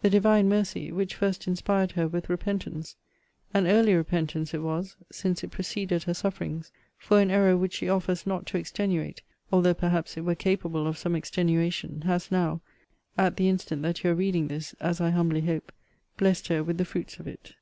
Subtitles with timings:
[0.00, 2.96] The Divine mercy, which first inspired her with repentance
[3.52, 7.88] (an early repentance it was; since it preceded her sufferings) for an error which she
[7.90, 9.20] offers not to extenuate,
[9.52, 12.62] although perhaps it were capable of some extenuation, has now,
[13.18, 15.70] as the instant that you are reading this, as I humbly hope,
[16.16, 17.52] blessed her with the fruits of it.